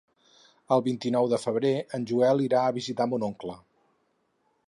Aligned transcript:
El 0.75 0.81
vint-i-nou 0.87 1.27
de 1.33 1.39
febrer 1.43 1.73
en 1.99 2.09
Joel 2.13 2.43
irà 2.47 2.63
a 2.65 2.73
visitar 2.79 3.09
mon 3.13 3.29
oncle. 3.31 3.59